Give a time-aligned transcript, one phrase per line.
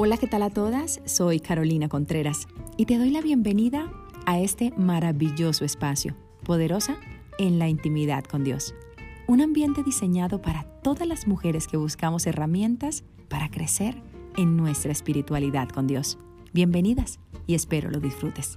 [0.00, 1.00] Hola, ¿qué tal a todas?
[1.06, 2.46] Soy Carolina Contreras
[2.76, 3.90] y te doy la bienvenida
[4.26, 6.14] a este maravilloso espacio,
[6.44, 6.96] poderosa
[7.36, 8.76] en la intimidad con Dios.
[9.26, 14.00] Un ambiente diseñado para todas las mujeres que buscamos herramientas para crecer
[14.36, 16.16] en nuestra espiritualidad con Dios.
[16.52, 17.18] Bienvenidas
[17.48, 18.54] y espero lo disfrutes.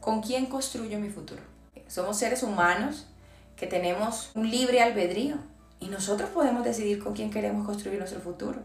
[0.00, 1.42] ¿Con quién construyo mi futuro?
[1.86, 3.06] Somos seres humanos
[3.54, 5.36] que tenemos un libre albedrío
[5.80, 8.60] y nosotros podemos decidir con quién queremos construir nuestro futuro.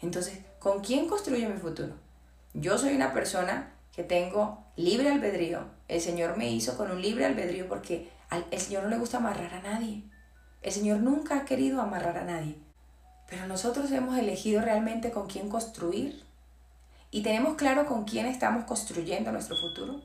[0.00, 1.94] Entonces, ¿con quién construyo mi futuro?
[2.54, 5.64] Yo soy una persona que tengo libre albedrío.
[5.88, 9.18] El Señor me hizo con un libre albedrío porque al el Señor no le gusta
[9.18, 10.04] amarrar a nadie.
[10.62, 12.56] El Señor nunca ha querido amarrar a nadie.
[13.28, 16.24] Pero nosotros hemos elegido realmente con quién construir.
[17.10, 20.00] Y tenemos claro con quién estamos construyendo nuestro futuro.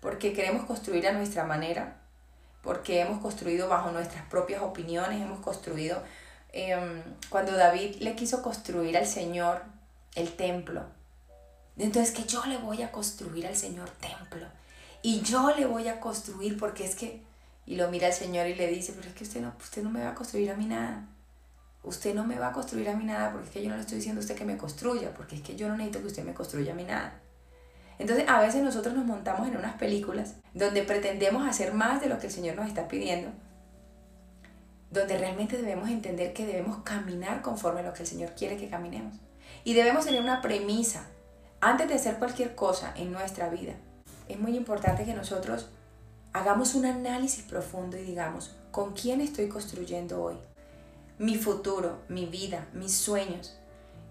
[0.00, 2.01] Porque queremos construir a nuestra manera.
[2.62, 5.20] Porque hemos construido bajo nuestras propias opiniones.
[5.20, 6.02] Hemos construido...
[6.54, 9.62] Em, cuando David le quiso construir al Señor
[10.14, 10.84] el templo.
[11.78, 14.46] Entonces que yo le voy a construir al Señor templo.
[15.00, 17.22] Y yo le voy a construir porque es que...
[17.64, 19.90] Y lo mira el Señor y le dice, pero es que usted no, usted no
[19.90, 21.06] me va a construir a mí nada
[21.82, 23.82] usted no me va a construir a mí nada porque es que yo no le
[23.82, 26.24] estoy diciendo a usted que me construya, porque es que yo no necesito que usted
[26.24, 27.20] me construya a mí nada.
[28.02, 32.18] Entonces a veces nosotros nos montamos en unas películas donde pretendemos hacer más de lo
[32.18, 33.30] que el Señor nos está pidiendo,
[34.90, 38.68] donde realmente debemos entender que debemos caminar conforme a lo que el Señor quiere que
[38.68, 39.14] caminemos.
[39.62, 41.06] Y debemos tener una premisa
[41.60, 43.74] antes de hacer cualquier cosa en nuestra vida.
[44.28, 45.68] Es muy importante que nosotros
[46.32, 50.36] hagamos un análisis profundo y digamos, ¿con quién estoy construyendo hoy?
[51.22, 53.56] mi futuro, mi vida, mis sueños.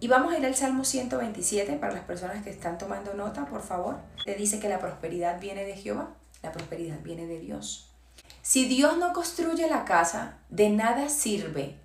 [0.01, 3.61] Y vamos a ir al Salmo 127 para las personas que están tomando nota, por
[3.61, 3.99] favor.
[4.25, 7.93] Te dice que la prosperidad viene de Jehová, la prosperidad viene de Dios.
[8.41, 11.77] Si Dios no construye la casa, de nada sirve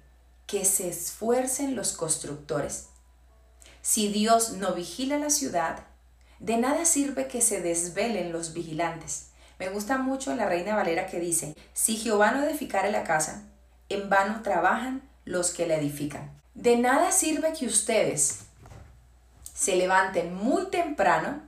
[0.47, 2.89] que se esfuercen los constructores.
[3.83, 5.81] Si Dios no vigila la ciudad,
[6.39, 9.33] de nada sirve que se desvelen los vigilantes.
[9.59, 13.43] Me gusta mucho la Reina Valera que dice, si Jehová no edificare la casa,
[13.91, 16.37] en vano trabajan los que la edifican.
[16.57, 18.47] De nada sirve que ustedes
[19.53, 21.43] se levanten muy temprano,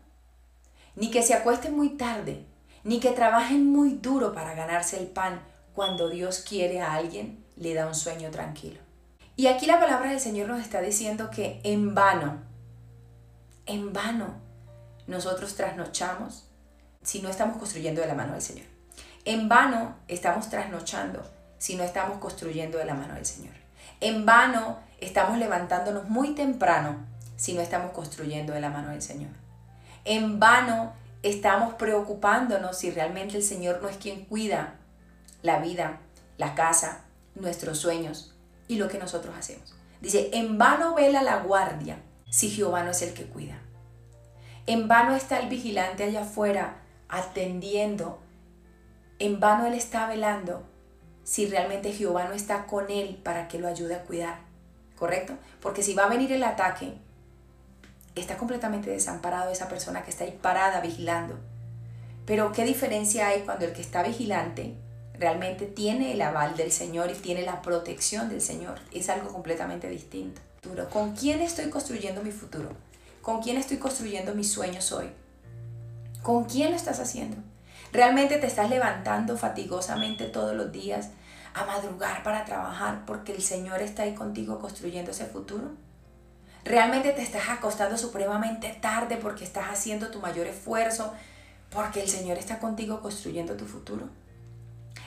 [0.97, 2.45] ni que se acuesten muy tarde,
[2.85, 5.41] ni que trabajen muy duro para ganarse el pan
[5.75, 8.81] cuando Dios quiere a alguien, le da un sueño tranquilo.
[9.35, 12.43] Y aquí la palabra del Señor nos está diciendo que en vano,
[13.65, 14.35] en vano,
[15.07, 16.51] nosotros trasnochamos
[17.03, 18.67] si no estamos construyendo de la mano del Señor.
[19.25, 21.23] En vano estamos trasnochando
[21.57, 23.55] si no estamos construyendo de la mano del Señor.
[24.01, 29.31] En vano estamos levantándonos muy temprano si no estamos construyendo de la mano del Señor.
[30.05, 30.93] En vano
[31.23, 34.75] estamos preocupándonos si realmente el Señor no es quien cuida
[35.43, 36.01] la vida,
[36.37, 37.05] la casa,
[37.35, 38.35] nuestros sueños
[38.67, 39.75] y lo que nosotros hacemos.
[40.01, 41.99] Dice, en vano vela la guardia
[42.31, 43.59] si Jehová no es el que cuida.
[44.67, 48.21] En vano está el vigilante allá afuera atendiendo.
[49.19, 50.63] En vano él está velando
[51.25, 54.48] si realmente Jehová no está con él para que lo ayude a cuidar.
[54.99, 55.35] ¿Correcto?
[55.61, 56.95] Porque si va a venir el ataque,
[58.17, 61.39] está completamente desamparado esa persona que está ahí parada vigilando.
[62.27, 64.75] Pero ¿qué diferencia hay cuando el que está vigilante
[65.15, 68.81] realmente tiene el aval del Señor y tiene la protección del Señor?
[68.93, 70.41] Es algo completamente distinto.
[70.93, 72.71] ¿Con quién estoy construyendo mi futuro?
[73.23, 75.11] ¿Con quién estoy construyendo mis sueños hoy?
[76.23, 77.37] ¿Con quién lo estás haciendo?
[77.93, 81.11] ¿Realmente te estás levantando fatigosamente todos los días
[81.59, 85.71] a madrugar para trabajar porque el Señor está ahí contigo construyendo ese futuro?
[86.65, 91.13] ¿Realmente te estás acostando supremamente tarde porque estás haciendo tu mayor esfuerzo
[91.71, 94.09] porque el Señor está contigo construyendo tu futuro?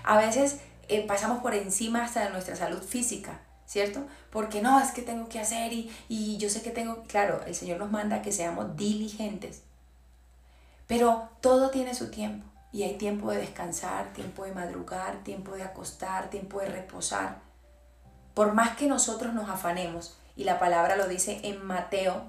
[0.03, 4.05] A veces eh, pasamos por encima hasta de nuestra salud física, ¿cierto?
[4.29, 7.55] Porque no, es que tengo que hacer y, y yo sé que tengo, claro, el
[7.55, 9.63] Señor nos manda que seamos diligentes,
[10.87, 12.50] pero todo tiene su tiempo.
[12.71, 17.41] Y hay tiempo de descansar, tiempo de madrugar, tiempo de acostar, tiempo de reposar.
[18.33, 22.23] Por más que nosotros nos afanemos, y la palabra lo dice en Mateo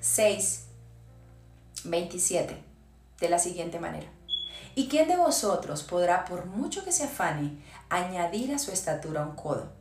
[0.00, 0.66] 6,
[1.84, 2.62] 27,
[3.20, 4.08] de la siguiente manera.
[4.74, 9.36] ¿Y quién de vosotros podrá, por mucho que se afane, añadir a su estatura un
[9.36, 9.72] codo?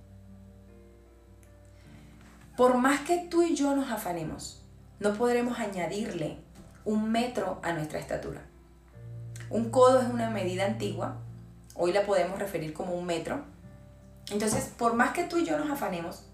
[2.55, 4.61] Por más que tú y yo nos afanemos,
[4.99, 6.37] no podremos añadirle
[6.85, 8.41] un metro a nuestra estatura.
[9.53, 11.17] Un codo es una medida antigua,
[11.75, 13.43] hoy la podemos referir como un metro.
[14.31, 16.25] Entonces, por más que tú y yo nos afanemos,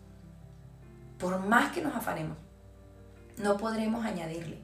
[1.18, 2.38] por más que nos afanemos,
[3.36, 4.62] no podremos añadirle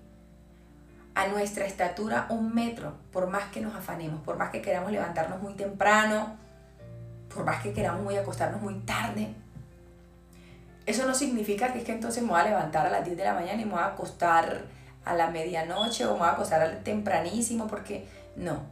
[1.16, 5.42] a nuestra estatura un metro, por más que nos afanemos, por más que queramos levantarnos
[5.42, 6.38] muy temprano,
[7.34, 9.36] por más que queramos muy acostarnos muy tarde.
[10.86, 13.24] Eso no significa que es que entonces me voy a levantar a las 10 de
[13.25, 14.63] la mañana y me voy a acostar
[15.04, 18.63] a la medianoche o me voy a acostar tempranísimo, porque no.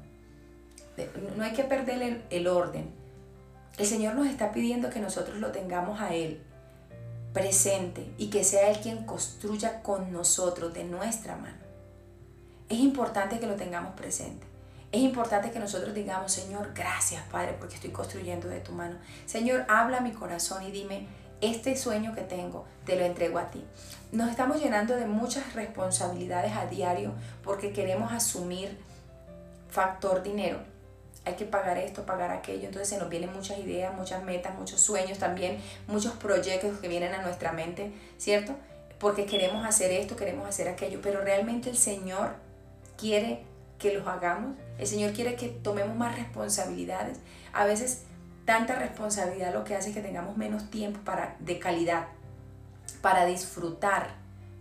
[1.36, 2.92] No hay que perder el, el orden.
[3.77, 6.42] El Señor nos está pidiendo que nosotros lo tengamos a Él
[7.33, 11.57] presente y que sea Él quien construya con nosotros de nuestra mano.
[12.69, 14.45] Es importante que lo tengamos presente.
[14.92, 18.98] Es importante que nosotros digamos, Señor, gracias Padre, porque estoy construyendo de tu mano.
[19.25, 21.07] Señor, habla a mi corazón y dime,
[21.42, 23.65] este sueño que tengo, te lo entrego a ti.
[24.12, 27.13] Nos estamos llenando de muchas responsabilidades a diario
[27.44, 28.77] porque queremos asumir
[29.74, 30.60] factor dinero.
[31.25, 32.66] Hay que pagar esto, pagar aquello.
[32.66, 37.14] Entonces se nos vienen muchas ideas, muchas metas, muchos sueños también, muchos proyectos que vienen
[37.14, 38.54] a nuestra mente, ¿cierto?
[39.00, 41.00] Porque queremos hacer esto, queremos hacer aquello.
[41.02, 42.36] Pero realmente el Señor
[42.98, 43.44] quiere
[43.80, 44.56] que los hagamos.
[44.78, 47.18] El Señor quiere que tomemos más responsabilidades.
[47.52, 48.04] A veces
[48.46, 52.08] tanta responsabilidad lo que hace es que tengamos menos tiempo para, de calidad
[53.02, 54.16] para disfrutar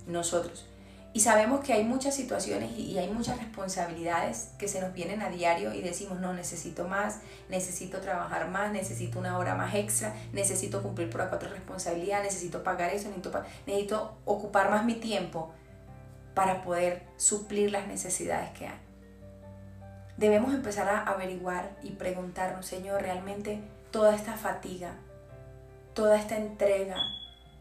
[0.07, 0.67] nosotros.
[1.15, 5.29] Y sabemos que hay muchas situaciones y hay muchas responsabilidades que se nos vienen a
[5.29, 7.21] diario y decimos, no, necesito más,
[7.51, 12.63] necesito trabajar más, necesito una hora más extra, necesito cumplir por acá otra responsabilidad, necesito
[12.63, 15.53] pagar eso, necesito, necesito ocupar más mi tiempo
[16.35, 18.93] para poder suplir las necesidades que hay
[20.17, 23.61] debemos empezar a averiguar y preguntarnos, Señor, realmente
[23.91, 24.95] toda esta fatiga,
[25.95, 26.97] toda esta entrega,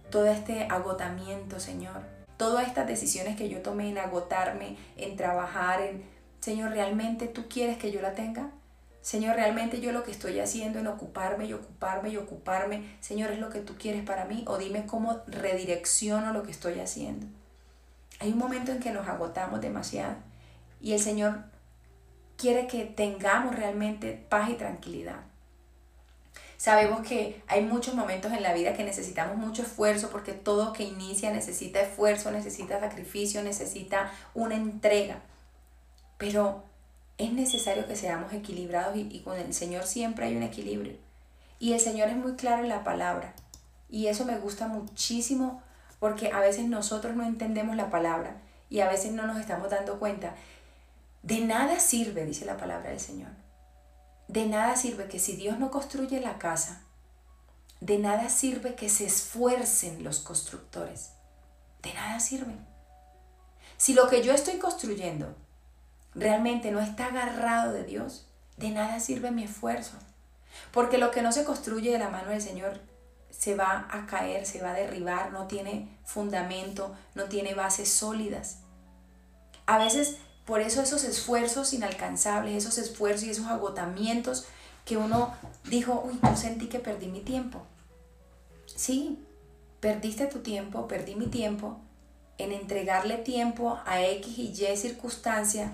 [0.09, 2.01] todo este agotamiento, Señor,
[2.41, 6.03] todas estas decisiones que yo tomé en agotarme, en trabajar, en,
[6.39, 8.49] Señor, ¿realmente tú quieres que yo la tenga?
[8.99, 13.38] Señor, realmente yo lo que estoy haciendo en ocuparme y ocuparme y ocuparme, Señor, es
[13.38, 17.27] lo que tú quieres para mí o dime cómo redirecciono lo que estoy haciendo.
[18.19, 20.15] Hay un momento en que nos agotamos demasiado
[20.79, 21.43] y el Señor
[22.38, 25.31] quiere que tengamos realmente paz y tranquilidad.
[26.62, 30.84] Sabemos que hay muchos momentos en la vida que necesitamos mucho esfuerzo porque todo que
[30.84, 35.22] inicia necesita esfuerzo, necesita sacrificio, necesita una entrega.
[36.19, 36.63] Pero
[37.18, 40.94] es necesario que seamos equilibrados y, y, con el Señor siempre hay un equilibrio.
[41.58, 43.34] Y el Señor es muy claro en la palabra.
[43.90, 45.63] Y eso me gusta muchísimo
[45.98, 48.36] porque a veces nosotros no entendemos la palabra
[48.69, 50.36] y a veces no nos estamos dando cuenta
[51.24, 53.40] de nada sirve, dice la palabra del Señor.
[54.31, 56.83] De nada sirve que si Dios no construye la casa,
[57.81, 61.10] de nada sirve que se esfuercen los constructores.
[61.81, 62.56] De nada sirve.
[63.75, 65.36] Si lo que yo estoy construyendo
[66.16, 69.98] realmente no está agarrado de Dios, de nada sirve mi esfuerzo.
[70.72, 72.80] Porque lo que no se construye de la mano del Señor
[73.31, 78.60] se va a caer, se va a derribar, no tiene fundamento, no tiene bases sólidas.
[79.66, 84.45] A veces por eso esos esfuerzos inalcanzables, esos esfuerzos y esos agotamientos
[84.85, 85.33] que uno
[85.65, 87.61] dijo, uy, yo sentí que perdí mi tiempo.
[88.65, 89.19] Sí,
[89.79, 91.79] perdiste tu tiempo, perdí mi tiempo
[92.38, 95.71] en entregarle tiempo a X y Y circunstancia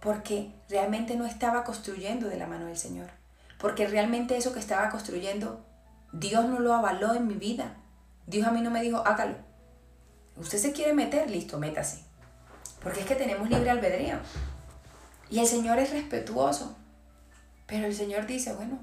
[0.00, 3.10] porque realmente no estaba construyendo de la mano del Señor.
[3.58, 5.64] Porque realmente eso que estaba construyendo,
[6.12, 7.76] Dios no lo avaló en mi vida.
[8.26, 9.36] Dios a mí no me dijo, hágalo.
[10.36, 12.05] Usted se quiere meter, listo, métase.
[12.86, 14.14] Porque es que tenemos libre albedrío.
[15.28, 16.76] Y el Señor es respetuoso.
[17.66, 18.78] Pero el Señor dice, bueno,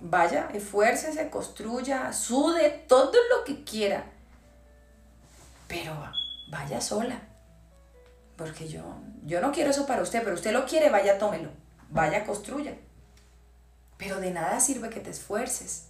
[0.00, 4.04] vaya, esfuércese, construya, sude, todo lo que quiera.
[5.68, 5.94] Pero
[6.48, 7.22] vaya sola.
[8.36, 8.82] Porque yo,
[9.24, 11.50] yo no quiero eso para usted, pero usted lo quiere, vaya, tómelo.
[11.90, 12.74] Vaya, construya.
[13.96, 15.84] Pero de nada sirve que te esfuerces.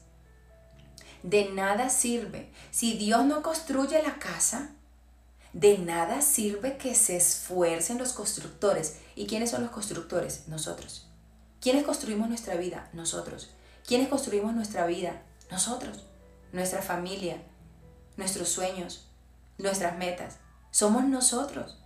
[1.22, 2.50] De nada sirve.
[2.70, 4.73] Si Dios no construye la casa,
[5.54, 8.98] de nada sirve que se esfuercen los constructores.
[9.14, 10.48] ¿Y quiénes son los constructores?
[10.48, 11.06] Nosotros.
[11.60, 12.90] ¿Quiénes construimos nuestra vida?
[12.92, 13.50] Nosotros.
[13.86, 15.22] ¿Quiénes construimos nuestra vida?
[15.50, 16.04] Nosotros.
[16.52, 17.38] Nuestra familia,
[18.16, 19.06] nuestros sueños,
[19.58, 20.38] nuestras metas.
[20.72, 21.78] Somos nosotros.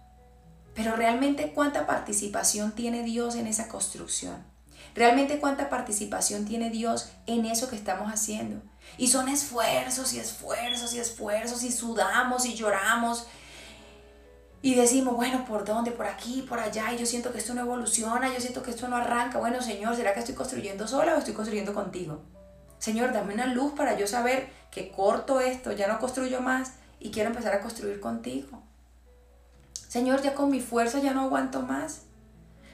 [0.74, 4.42] Pero realmente cuánta participación tiene Dios en esa construcción.
[4.94, 8.62] Realmente cuánta participación tiene Dios en eso que estamos haciendo.
[8.96, 13.26] Y son esfuerzos y esfuerzos y esfuerzos y sudamos y lloramos
[14.60, 15.92] y decimos, bueno, ¿por dónde?
[15.92, 18.88] Por aquí, por allá, y yo siento que esto no evoluciona, yo siento que esto
[18.88, 19.38] no arranca.
[19.38, 22.22] Bueno, Señor, ¿será que estoy construyendo sola o estoy construyendo contigo?
[22.78, 27.10] Señor, dame una luz para yo saber que corto esto, ya no construyo más y
[27.10, 28.62] quiero empezar a construir contigo.
[29.88, 32.02] Señor, ya con mi fuerza ya no aguanto más.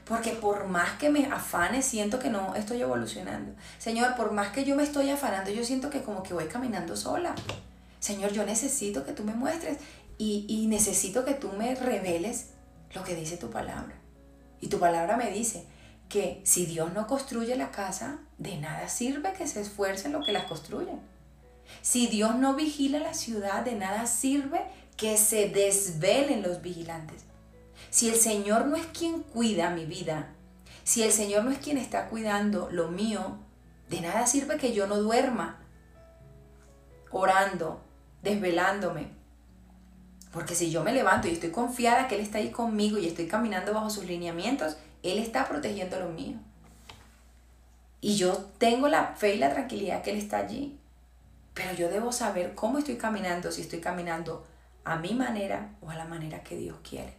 [0.05, 3.55] Porque por más que me afane, siento que no estoy evolucionando.
[3.79, 6.95] Señor, por más que yo me estoy afanando, yo siento que como que voy caminando
[6.95, 7.35] sola.
[8.01, 9.79] Señor, yo necesito que tú me muestres
[10.19, 12.51] y, necesito que tú me reveles
[12.95, 13.95] lo que dice tu palabra.
[14.61, 15.67] Y tu palabra me dice
[16.09, 20.33] que si Dios no construye la casa, de nada sirve que se esfuercen los que
[20.33, 21.01] las construyen.
[21.83, 24.61] Si Dios no vigila la ciudad, de nada sirve
[24.97, 27.25] que se desvelen los vigilantes.
[27.91, 30.29] Si el Señor no es quien cuida mi vida,
[30.85, 33.39] si el Señor no es quien está cuidando lo mío,
[33.89, 35.61] de nada sirve que yo no duerma
[37.11, 37.83] orando,
[38.23, 39.24] desvelándome.
[40.35, 43.29] Porque si yo me levanto y estoy confiada que Él está ahí conmigo y estoy
[43.29, 46.37] caminando bajo sus lineamientos, Él está protegiendo lo mío.
[48.01, 50.77] Y yo tengo la fe y la tranquilidad que Él está allí.
[51.55, 54.45] Pero yo debo saber cómo estoy caminando, si estoy caminando
[54.83, 57.15] a mi manera o a la manera que Dios quiere.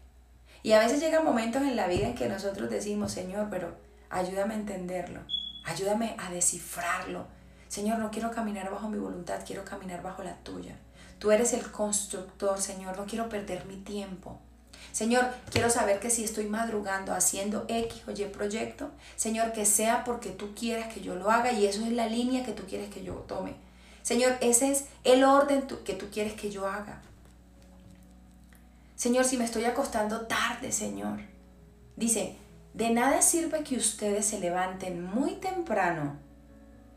[0.62, 3.78] Y a veces llegan momentos en la vida en que nosotros decimos, Señor, pero
[4.10, 5.22] ayúdame a entenderlo,
[5.64, 7.28] ayúdame a descifrarlo.
[7.70, 10.76] Señor, no quiero caminar bajo mi voluntad, quiero caminar bajo la tuya.
[11.20, 14.40] Tú eres el constructor, Señor, no quiero perder mi tiempo.
[14.92, 20.04] Señor, quiero saber que si estoy madrugando haciendo X o Y proyecto, Señor, que sea
[20.06, 22.90] porque tú quieras que yo lo haga y eso es la línea que tú quieres
[22.90, 23.56] que yo tome.
[24.04, 27.02] Señor, ese es el orden que tú quieres que yo haga.
[28.96, 31.20] Señor, si me estoy acostando tarde, Señor.
[31.98, 32.38] Dice,
[32.74, 36.18] de nada sirve que ustedes se levanten muy temprano,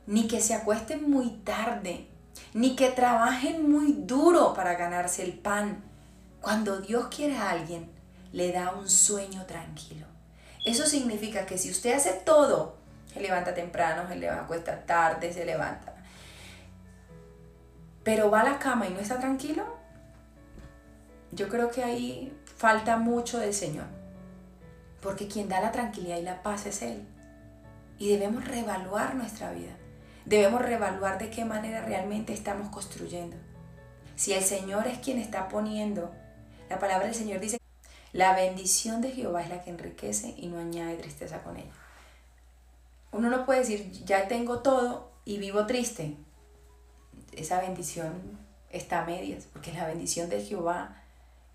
[0.07, 2.07] ni que se acuesten muy tarde,
[2.55, 5.85] ni que trabajen muy duro para ganarse el pan.
[6.41, 7.91] Cuando Dios quiere a alguien,
[8.33, 10.07] le da un sueño tranquilo.
[10.65, 12.77] Eso significa que si usted hace todo,
[13.13, 15.95] se levanta temprano, se le acuesta tarde, se levanta,
[18.09, 19.65] pero va a la cama y no está tranquilo,
[21.31, 23.85] yo creo que ahí falta mucho del Señor.
[25.03, 27.07] Porque quien da la tranquilidad y la paz es Él.
[27.99, 29.77] Y debemos reevaluar nuestra vida.
[30.29, 33.35] Debemos reevaluar de qué manera realmente estamos construyendo.
[34.15, 36.13] Si el Señor es quien está poniendo,
[36.69, 37.57] la palabra del Señor dice,
[38.13, 41.73] la bendición de Jehová es la que enriquece y no añade tristeza con ella.
[43.11, 46.15] Uno no puede decir, ya tengo todo y vivo triste.
[47.33, 51.05] Esa bendición está a medias, porque la bendición de Jehová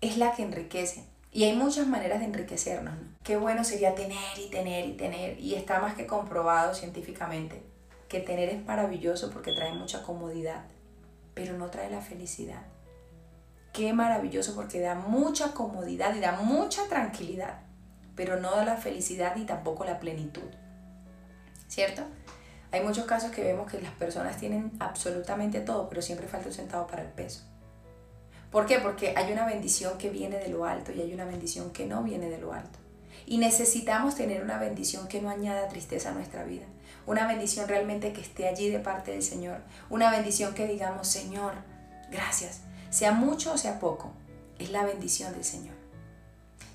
[0.00, 1.04] es la que enriquece.
[1.30, 2.96] Y hay muchas maneras de enriquecernos.
[3.22, 5.38] Qué bueno sería tener y tener y tener.
[5.38, 7.62] Y está más que comprobado científicamente
[8.14, 10.66] que tener es maravilloso porque trae mucha comodidad,
[11.34, 12.62] pero no trae la felicidad.
[13.72, 17.62] Qué maravilloso porque da mucha comodidad y da mucha tranquilidad,
[18.14, 20.48] pero no da la felicidad ni tampoco la plenitud.
[21.66, 22.02] ¿Cierto?
[22.70, 26.54] Hay muchos casos que vemos que las personas tienen absolutamente todo, pero siempre falta un
[26.54, 27.42] centavo para el peso.
[28.52, 28.78] ¿Por qué?
[28.78, 32.04] Porque hay una bendición que viene de lo alto y hay una bendición que no
[32.04, 32.78] viene de lo alto.
[33.26, 36.66] Y necesitamos tener una bendición que no añada tristeza a nuestra vida.
[37.06, 39.60] Una bendición realmente que esté allí de parte del Señor.
[39.90, 41.52] Una bendición que digamos, Señor,
[42.10, 42.60] gracias.
[42.90, 44.12] Sea mucho o sea poco,
[44.58, 45.74] es la bendición del Señor.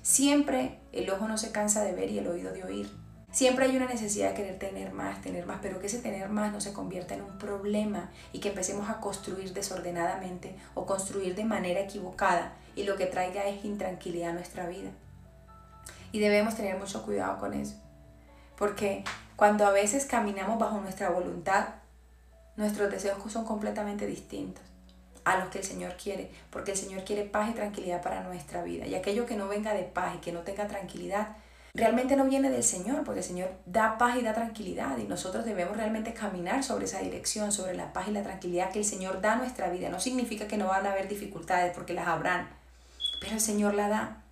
[0.02, 2.90] Siempre el ojo no se cansa de ver y el oído de oír.
[3.32, 6.52] Siempre hay una necesidad de querer tener más, tener más, pero que ese tener más
[6.52, 11.44] no se convierta en un problema y que empecemos a construir desordenadamente o construir de
[11.44, 14.90] manera equivocada y lo que traiga es intranquilidad a nuestra vida.
[16.10, 17.76] Y debemos tener mucho cuidado con eso,
[18.60, 19.04] porque
[19.36, 21.68] cuando a veces caminamos bajo nuestra voluntad,
[22.56, 24.62] nuestros deseos son completamente distintos
[25.24, 28.62] a los que el Señor quiere, porque el Señor quiere paz y tranquilidad para nuestra
[28.62, 28.86] vida.
[28.86, 31.38] Y aquello que no venga de paz y que no tenga tranquilidad,
[31.72, 35.46] realmente no viene del Señor, porque el Señor da paz y da tranquilidad y nosotros
[35.46, 39.22] debemos realmente caminar sobre esa dirección, sobre la paz y la tranquilidad que el Señor
[39.22, 39.88] da a nuestra vida.
[39.88, 42.50] No significa que no van a haber dificultades, porque las habrán,
[43.22, 44.22] pero el Señor la da,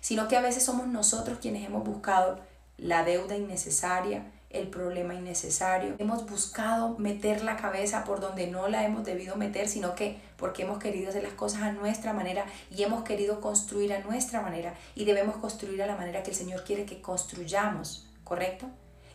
[0.00, 2.40] sino que a veces somos nosotros quienes hemos buscado
[2.78, 5.96] la deuda innecesaria, el problema innecesario.
[5.98, 10.62] Hemos buscado meter la cabeza por donde no la hemos debido meter, sino que porque
[10.62, 14.74] hemos querido hacer las cosas a nuestra manera y hemos querido construir a nuestra manera
[14.94, 18.66] y debemos construir a la manera que el Señor quiere que construyamos, ¿correcto?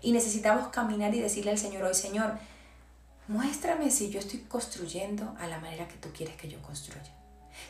[0.01, 2.33] Y necesitamos caminar y decirle al Señor hoy, Señor,
[3.27, 7.18] muéstrame si yo estoy construyendo a la manera que tú quieres que yo construya.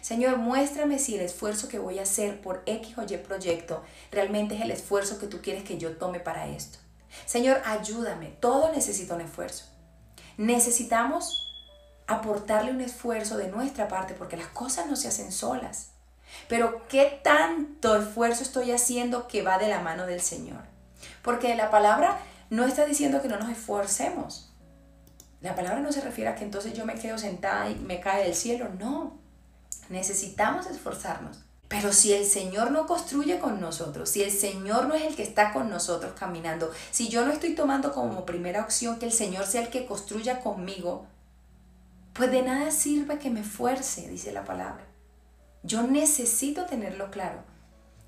[0.02, 4.56] Señor, muéstrame si el esfuerzo que voy a hacer por X o Y proyecto realmente
[4.56, 6.80] es el esfuerzo que tú quieres que yo tome para esto.
[7.26, 8.28] Señor, ayúdame.
[8.40, 9.66] Todo necesita un esfuerzo.
[10.38, 11.50] Necesitamos
[12.08, 15.92] aportarle un esfuerzo de nuestra parte porque las cosas no se hacen solas.
[16.48, 20.62] Pero ¿qué tanto esfuerzo estoy haciendo que va de la mano del Señor?
[21.22, 22.20] Porque la palabra
[22.50, 24.54] no está diciendo que no nos esforcemos.
[25.42, 28.24] La palabra no se refiere a que entonces yo me quedo sentada y me cae
[28.24, 28.70] del cielo.
[28.78, 29.20] No.
[29.90, 31.40] Necesitamos esforzarnos.
[31.70, 35.22] Pero si el Señor no construye con nosotros, si el Señor no es el que
[35.22, 39.46] está con nosotros caminando, si yo no estoy tomando como primera opción que el Señor
[39.46, 41.06] sea el que construya conmigo,
[42.14, 44.84] pues de nada sirve que me fuerce, dice la palabra.
[45.62, 47.44] Yo necesito tenerlo claro,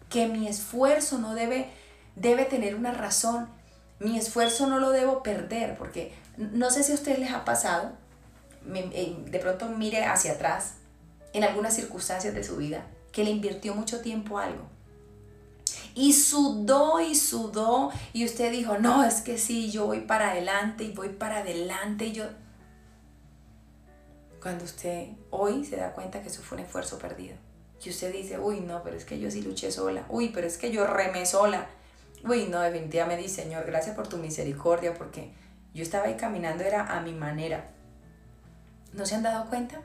[0.10, 1.70] que mi esfuerzo no debe,
[2.16, 3.48] debe tener una razón,
[4.00, 7.92] mi esfuerzo no lo debo perder, porque no sé si a ustedes les ha pasado,
[8.74, 10.74] eh, de pronto mire hacia atrás
[11.34, 14.64] en algunas circunstancias de su vida que le invirtió mucho tiempo algo.
[15.94, 20.86] Y sudó y sudó y usted dijo, no, es que sí, yo voy para adelante
[20.86, 22.26] y voy para adelante y yo...
[24.42, 27.36] Cuando usted hoy se da cuenta que eso fue un esfuerzo perdido.
[27.84, 30.06] Y usted dice, uy, no, pero es que yo sí luché sola.
[30.10, 31.68] Uy, pero es que yo remé sola.
[32.24, 35.34] Uy, no, definitivamente, Señor, gracias por tu misericordia, porque
[35.74, 37.72] yo estaba ahí caminando, era a mi manera.
[38.94, 39.82] ¿No se han dado cuenta?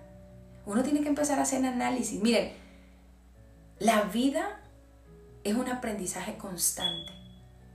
[0.67, 2.21] Uno tiene que empezar a hacer análisis.
[2.21, 2.53] Miren,
[3.79, 4.61] la vida
[5.45, 7.13] es un aprendizaje constante,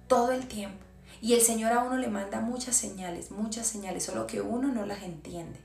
[0.07, 0.86] todo el tiempo.
[1.21, 4.86] Y el Señor a uno le manda muchas señales, muchas señales, solo que uno no
[4.86, 5.60] las entiende.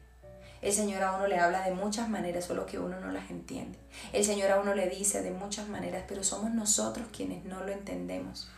[0.63, 3.79] El Señor a uno le habla de muchas maneras, solo que uno no las entiende.
[4.13, 7.73] El Señor a uno le dice de muchas maneras, pero somos nosotros quienes no lo
[7.73, 8.49] entendemos.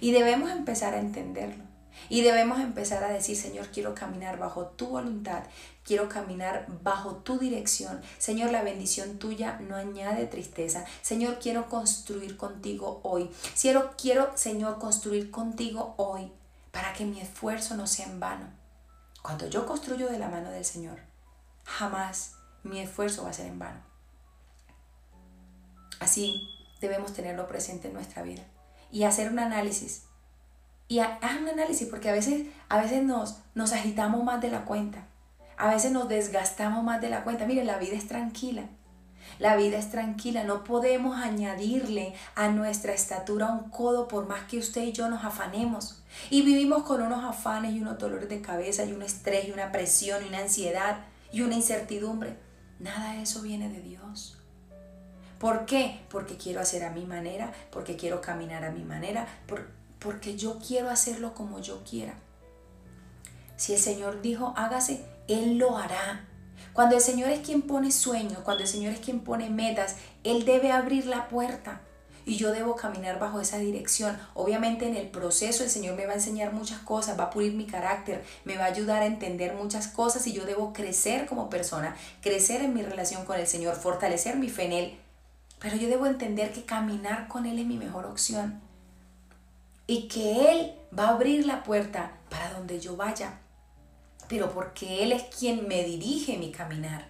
[0.00, 1.71] Y debemos empezar a entenderlo.
[2.08, 5.44] Y debemos empezar a decir, Señor, quiero caminar bajo tu voluntad,
[5.84, 8.00] quiero caminar bajo tu dirección.
[8.18, 10.84] Señor, la bendición tuya no añade tristeza.
[11.02, 13.30] Señor, quiero construir contigo hoy.
[13.60, 16.30] Quiero, quiero, Señor, construir contigo hoy
[16.70, 18.46] para que mi esfuerzo no sea en vano.
[19.22, 20.98] Cuando yo construyo de la mano del Señor,
[21.64, 22.34] jamás
[22.64, 23.80] mi esfuerzo va a ser en vano.
[26.00, 26.48] Así
[26.80, 28.42] debemos tenerlo presente en nuestra vida
[28.90, 30.04] y hacer un análisis.
[30.92, 34.66] Y haz un análisis porque a veces, a veces nos, nos agitamos más de la
[34.66, 35.06] cuenta.
[35.56, 37.46] A veces nos desgastamos más de la cuenta.
[37.46, 38.64] Mire, la vida es tranquila.
[39.38, 44.58] La vida es tranquila, no podemos añadirle a nuestra estatura un codo por más que
[44.58, 46.04] usted y yo nos afanemos.
[46.28, 49.72] Y vivimos con unos afanes y unos dolores de cabeza y un estrés y una
[49.72, 50.98] presión y una ansiedad
[51.32, 52.36] y una incertidumbre.
[52.80, 54.36] Nada de eso viene de Dios.
[55.38, 56.02] ¿Por qué?
[56.10, 59.81] Porque quiero hacer a mi manera, porque quiero caminar a mi manera, porque
[60.36, 62.14] yo quiero hacerlo como yo quiera.
[63.56, 66.26] Si el Señor dijo, hágase, Él lo hará.
[66.72, 70.44] Cuando el Señor es quien pone sueños, cuando el Señor es quien pone metas, Él
[70.44, 71.82] debe abrir la puerta
[72.24, 74.18] y yo debo caminar bajo esa dirección.
[74.34, 77.54] Obviamente en el proceso el Señor me va a enseñar muchas cosas, va a pulir
[77.54, 81.50] mi carácter, me va a ayudar a entender muchas cosas y yo debo crecer como
[81.50, 84.98] persona, crecer en mi relación con el Señor, fortalecer mi fe en Él,
[85.58, 88.71] pero yo debo entender que caminar con Él es mi mejor opción.
[89.92, 93.40] Y que Él va a abrir la puerta para donde yo vaya.
[94.26, 97.04] Pero porque Él es quien me dirige mi caminar.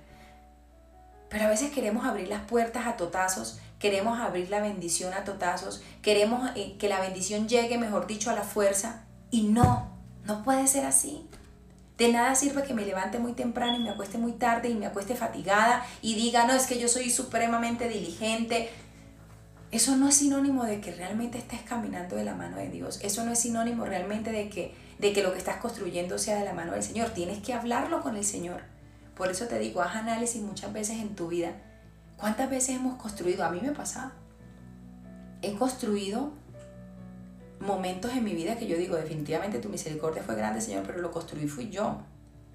[1.29, 5.81] Pero a veces queremos abrir las puertas a totazos, queremos abrir la bendición a totazos,
[6.03, 9.05] queremos eh, que la bendición llegue, mejor dicho, a la fuerza.
[9.31, 9.89] Y no,
[10.25, 11.29] no puede ser así.
[11.99, 14.87] De nada sirve que me levante muy temprano y me acueste muy tarde y me
[14.87, 18.71] acueste fatigada y diga, no, es que yo soy supremamente diligente.
[19.73, 23.01] Eso no es sinónimo de que realmente estés caminando de la mano de Dios.
[23.03, 26.45] Eso no es sinónimo realmente de que, de que lo que estás construyendo sea de
[26.45, 27.09] la mano del Señor.
[27.11, 28.61] Tienes que hablarlo con el Señor.
[29.17, 31.53] Por eso te digo, haz análisis muchas veces en tu vida.
[32.19, 33.47] ¿Cuántas veces hemos construido?
[33.47, 34.13] A mí me ha pasado.
[35.41, 36.33] He construido
[37.59, 41.13] momentos en mi vida que yo digo, definitivamente tu misericordia fue grande, Señor, pero lo
[41.13, 42.03] construí fui yo,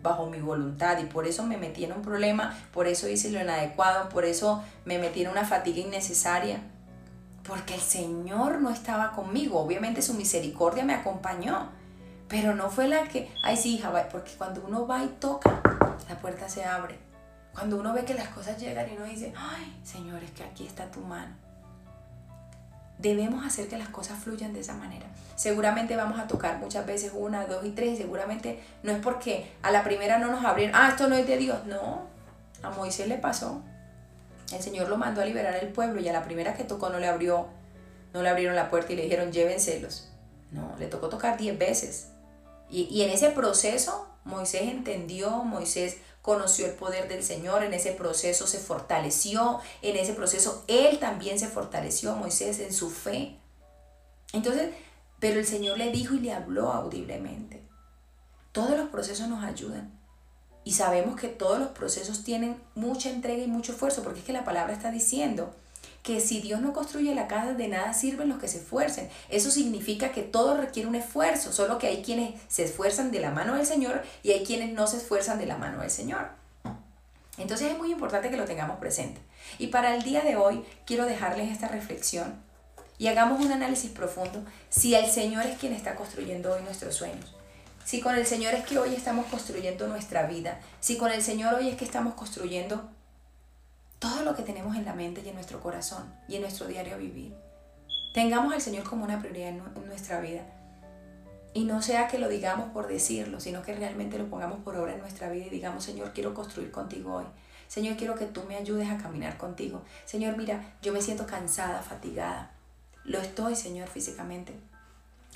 [0.04, 3.42] bajo mi voluntad, y por eso me metí en un problema, por eso hice lo
[3.42, 6.62] inadecuado, por eso me metí en una fatiga innecesaria,
[7.48, 11.70] porque el Señor no estaba conmigo, obviamente su misericordia me acompañó,
[12.28, 15.62] pero no fue la que, ay sí, hija, porque cuando uno va y toca,
[16.10, 17.00] la puerta se abre.
[17.54, 20.68] Cuando uno ve que las cosas llegan y uno dice, ay, Señor, es que aquí
[20.68, 21.48] está tu mano
[22.98, 25.06] debemos hacer que las cosas fluyan de esa manera.
[25.36, 29.52] Seguramente vamos a tocar muchas veces una, dos y tres, y seguramente no es porque
[29.62, 32.08] a la primera no nos abrieron, ah, esto no es de Dios, no,
[32.64, 33.62] a Moisés le pasó.
[34.52, 37.00] El Señor lo mandó a liberar el pueblo y a la primera que tocó no
[37.00, 37.48] le abrió,
[38.14, 40.10] no le abrieron la puerta y le dijeron llévenselos.
[40.52, 42.10] No, le tocó tocar diez veces.
[42.70, 47.94] Y, y en ese proceso Moisés entendió, Moisés conoció el poder del Señor, en ese
[47.94, 53.38] proceso se fortaleció, en ese proceso él también se fortaleció, Moisés, en su fe.
[54.34, 54.72] Entonces,
[55.20, 57.64] pero el Señor le dijo y le habló audiblemente.
[58.52, 59.97] Todos los procesos nos ayudan.
[60.68, 64.34] Y sabemos que todos los procesos tienen mucha entrega y mucho esfuerzo, porque es que
[64.34, 65.56] la palabra está diciendo
[66.04, 69.08] que si Dios no construye la casa, de nada sirven los que se esfuercen.
[69.30, 73.32] Eso significa que todo requiere un esfuerzo, solo que hay quienes se esfuerzan de la
[73.32, 76.32] mano del Señor y hay quienes no se esfuerzan de la mano del Señor.
[77.38, 79.22] Entonces es muy importante que lo tengamos presente.
[79.60, 82.44] Y para el día de hoy quiero dejarles esta reflexión
[82.98, 87.37] y hagamos un análisis profundo si el Señor es quien está construyendo hoy nuestros sueños.
[87.88, 91.54] Si con el Señor es que hoy estamos construyendo nuestra vida, si con el Señor
[91.54, 92.90] hoy es que estamos construyendo
[93.98, 96.98] todo lo que tenemos en la mente y en nuestro corazón y en nuestro diario
[96.98, 97.34] vivir.
[98.14, 100.42] Tengamos al Señor como una prioridad en nuestra vida.
[101.54, 104.94] Y no sea que lo digamos por decirlo, sino que realmente lo pongamos por obra
[104.94, 107.26] en nuestra vida y digamos, Señor, quiero construir contigo hoy.
[107.70, 109.82] Señor, quiero que tú me ayudes a caminar contigo.
[110.04, 112.52] Señor, mira, yo me siento cansada, fatigada.
[113.06, 114.54] Lo estoy, Señor, físicamente,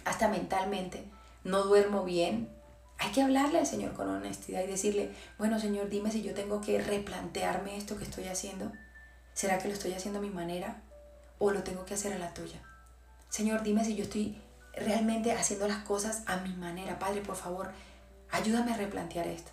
[0.03, 1.05] hasta mentalmente.
[1.43, 2.49] No duermo bien.
[2.97, 6.61] Hay que hablarle al Señor con honestidad y decirle, bueno, Señor, dime si yo tengo
[6.61, 8.71] que replantearme esto que estoy haciendo.
[9.33, 10.83] ¿Será que lo estoy haciendo a mi manera
[11.39, 12.61] o lo tengo que hacer a la tuya?
[13.29, 14.39] Señor, dime si yo estoy
[14.73, 16.99] realmente haciendo las cosas a mi manera.
[16.99, 17.71] Padre, por favor,
[18.29, 19.51] ayúdame a replantear esto.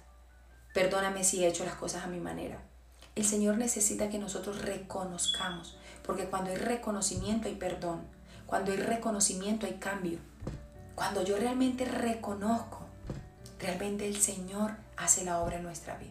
[0.74, 2.60] Perdóname si he hecho las cosas a mi manera.
[3.14, 8.02] El Señor necesita que nosotros reconozcamos, porque cuando hay reconocimiento hay perdón,
[8.46, 10.18] cuando hay reconocimiento hay cambio.
[10.98, 12.80] Cuando yo realmente reconozco,
[13.60, 16.10] realmente el Señor hace la obra en nuestra vida.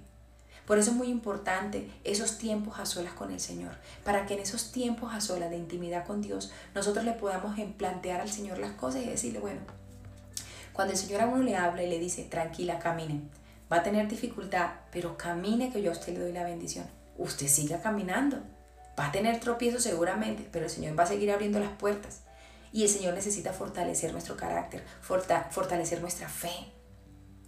[0.66, 3.74] Por eso es muy importante esos tiempos a solas con el Señor,
[4.06, 8.22] para que en esos tiempos a solas de intimidad con Dios nosotros le podamos plantear
[8.22, 9.60] al Señor las cosas y decirle, bueno,
[10.72, 13.24] cuando el Señor a uno le habla y le dice, tranquila, camine,
[13.70, 16.86] va a tener dificultad, pero camine que yo a usted le doy la bendición.
[17.18, 18.38] Usted siga caminando.
[18.98, 22.22] Va a tener tropiezos seguramente, pero el Señor va a seguir abriendo las puertas.
[22.72, 26.72] Y el Señor necesita fortalecer nuestro carácter, fortalecer nuestra fe,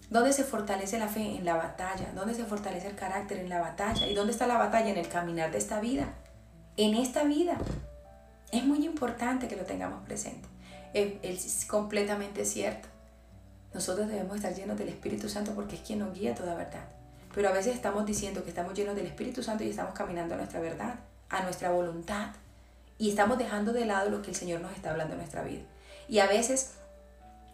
[0.09, 1.35] ¿Dónde se fortalece la fe?
[1.35, 2.11] En la batalla.
[2.15, 3.37] ¿Dónde se fortalece el carácter?
[3.37, 4.07] En la batalla.
[4.07, 4.89] ¿Y dónde está la batalla?
[4.89, 6.15] En el caminar de esta vida.
[6.77, 7.57] En esta vida.
[8.51, 10.47] Es muy importante que lo tengamos presente.
[10.93, 12.87] Es, completamente cierto.
[13.71, 16.85] Nosotros debemos estar llenos del Espíritu Santo porque es quien nos guía toda verdad.
[17.35, 20.37] Pero a veces estamos diciendo que estamos llenos del Espíritu Santo y estamos caminando a
[20.37, 20.95] nuestra verdad,
[21.29, 22.31] a nuestra voluntad.
[22.99, 25.63] Y estamos dejando de lado lo que el Señor nos está hablando en nuestra vida.
[26.07, 26.73] Y a veces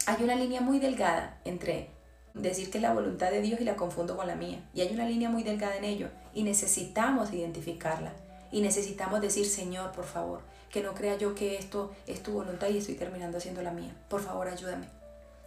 [0.08, 1.92] hay una línea muy delgada entre
[2.34, 4.60] decir que es la voluntad de Dios y la confundo con la mía.
[4.74, 8.12] Y hay una línea muy delgada en ello y necesitamos identificarla.
[8.52, 12.70] Y necesitamos decir, Señor, por favor, que no crea yo que esto es tu voluntad
[12.70, 13.96] y estoy terminando haciendo la mía.
[14.10, 14.88] Por favor, ayúdame.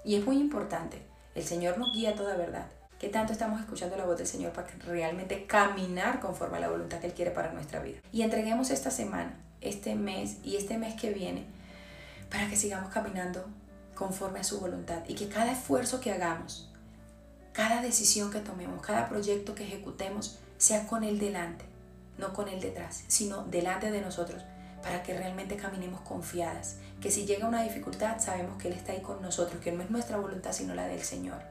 [0.05, 1.03] Y es muy importante.
[1.35, 2.67] El Señor nos guía a toda verdad.
[2.99, 6.99] ¿Qué tanto estamos escuchando la voz del Señor para realmente caminar conforme a la voluntad
[6.99, 7.99] que Él quiere para nuestra vida?
[8.11, 11.45] Y entreguemos esta semana, este mes y este mes que viene
[12.31, 13.45] para que sigamos caminando
[13.95, 16.69] conforme a su voluntad y que cada esfuerzo que hagamos
[17.59, 21.65] cada decisión que tomemos, cada proyecto que ejecutemos, sea con Él delante,
[22.17, 24.45] no con Él detrás, sino delante de nosotros,
[24.81, 29.01] para que realmente caminemos confiadas, que si llega una dificultad sabemos que Él está ahí
[29.01, 31.43] con nosotros, que no es nuestra voluntad sino la del Señor.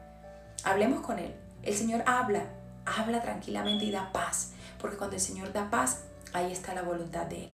[0.63, 1.35] Hablemos con Él.
[1.61, 2.45] El Señor habla,
[2.85, 7.25] habla tranquilamente y da paz, porque cuando el Señor da paz, ahí está la voluntad
[7.25, 7.56] de Él.